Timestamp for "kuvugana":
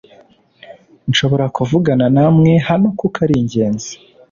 1.55-2.05